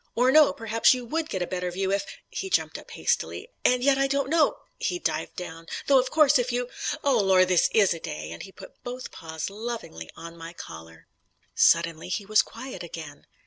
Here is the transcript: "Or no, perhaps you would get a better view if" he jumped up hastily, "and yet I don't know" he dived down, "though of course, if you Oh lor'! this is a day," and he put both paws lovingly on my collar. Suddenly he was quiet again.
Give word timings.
"Or 0.15 0.31
no, 0.31 0.51
perhaps 0.51 0.95
you 0.95 1.05
would 1.05 1.29
get 1.29 1.43
a 1.43 1.45
better 1.45 1.69
view 1.69 1.91
if" 1.91 2.07
he 2.29 2.49
jumped 2.49 2.79
up 2.79 2.89
hastily, 2.89 3.51
"and 3.63 3.83
yet 3.83 3.99
I 3.99 4.07
don't 4.07 4.31
know" 4.31 4.57
he 4.89 4.97
dived 4.97 5.35
down, 5.35 5.67
"though 5.85 5.99
of 5.99 6.09
course, 6.09 6.39
if 6.39 6.51
you 6.51 6.71
Oh 7.03 7.19
lor'! 7.19 7.45
this 7.45 7.69
is 7.71 7.93
a 7.93 7.99
day," 7.99 8.31
and 8.31 8.41
he 8.41 8.51
put 8.51 8.83
both 8.83 9.11
paws 9.11 9.51
lovingly 9.51 10.09
on 10.15 10.35
my 10.35 10.53
collar. 10.53 11.05
Suddenly 11.53 12.09
he 12.09 12.25
was 12.25 12.41
quiet 12.41 12.81
again. 12.81 13.27